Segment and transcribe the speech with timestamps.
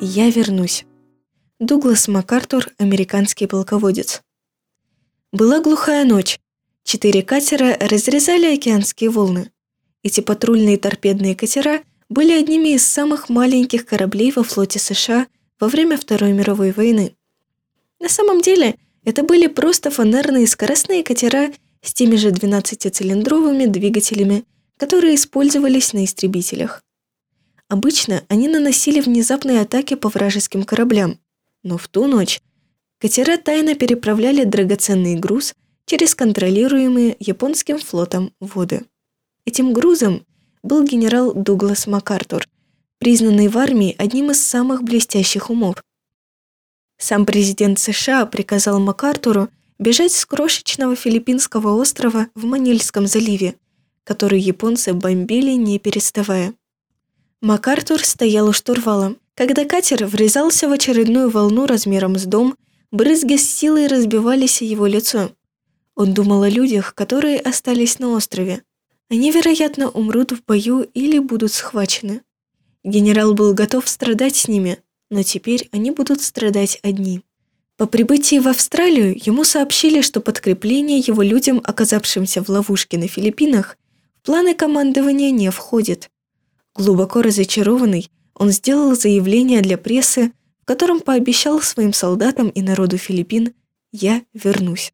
[0.00, 0.84] Я вернусь.
[1.58, 4.22] Дуглас МакАртур, американский полководец.
[5.32, 6.38] Была глухая ночь.
[6.84, 9.50] Четыре катера разрезали океанские волны.
[10.04, 15.26] Эти патрульные торпедные катера были одними из самых маленьких кораблей во флоте США
[15.58, 17.16] во время Второй мировой войны.
[17.98, 24.44] На самом деле, это были просто фонарные скоростные катера с теми же 12-цилиндровыми двигателями,
[24.76, 26.84] которые использовались на истребителях.
[27.68, 31.18] Обычно они наносили внезапные атаки по вражеским кораблям,
[31.62, 32.40] но в ту ночь
[32.98, 35.54] катера тайно переправляли драгоценный груз
[35.84, 38.86] через контролируемые японским флотом воды.
[39.44, 40.24] Этим грузом
[40.62, 42.48] был генерал Дуглас МакАртур,
[42.98, 45.82] признанный в армии одним из самых блестящих умов.
[46.98, 49.48] Сам президент США приказал МакАртуру
[49.78, 53.54] бежать с крошечного филиппинского острова в Манильском заливе,
[54.04, 56.54] который японцы бомбили не переставая.
[57.40, 62.56] МакАртур стоял у штурвала, когда катер врезался в очередную волну размером с дом,
[62.90, 65.30] брызги с силой разбивались о его лицо.
[65.94, 68.62] Он думал о людях, которые остались на острове.
[69.08, 72.22] Они, вероятно, умрут в бою или будут схвачены.
[72.82, 77.22] Генерал был готов страдать с ними, но теперь они будут страдать одни.
[77.76, 83.78] По прибытии в Австралию ему сообщили, что подкрепление его людям, оказавшимся в ловушке на Филиппинах,
[84.20, 86.10] в планы командования не входит.
[86.78, 90.30] Глубоко разочарованный, он сделал заявление для прессы,
[90.62, 93.52] в котором пообещал своим солдатам и народу Филиппин
[93.90, 94.92] «Я вернусь».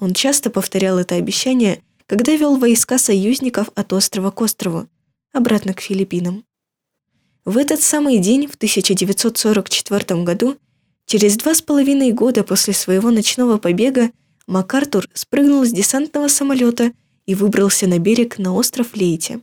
[0.00, 4.88] Он часто повторял это обещание, когда вел войска союзников от острова к острову,
[5.32, 6.44] обратно к Филиппинам.
[7.44, 10.56] В этот самый день, в 1944 году,
[11.06, 14.10] через два с половиной года после своего ночного побега,
[14.48, 16.90] МакАртур спрыгнул с десантного самолета
[17.24, 19.42] и выбрался на берег на остров Лейте.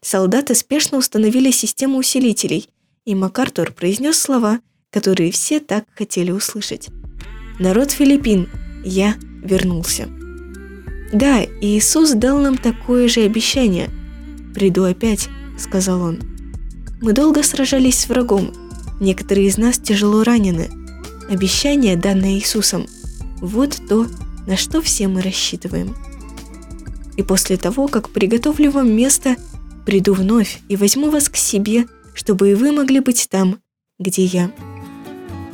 [0.00, 2.68] Солдаты спешно установили систему усилителей,
[3.04, 6.88] и МакАртур произнес слова, которые все так хотели услышать.
[7.58, 8.48] «Народ Филиппин,
[8.84, 10.08] я вернулся».
[11.12, 13.88] Да, Иисус дал нам такое же обещание.
[14.54, 15.28] «Приду опять»,—
[15.58, 16.20] сказал он.
[17.00, 18.52] Мы долго сражались с врагом.
[19.00, 20.68] Некоторые из нас тяжело ранены.
[21.30, 22.86] Обещание, данное Иисусом,
[23.40, 24.06] вот то,
[24.46, 25.94] на что все мы рассчитываем.
[27.16, 29.36] И после того, как приготовлю вам место,
[29.88, 33.58] приду вновь и возьму вас к себе, чтобы и вы могли быть там,
[33.98, 34.50] где я.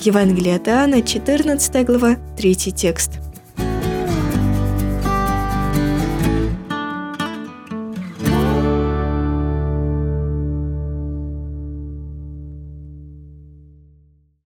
[0.01, 3.24] Евангелие от Иоанна, 14 глава, 3 текст.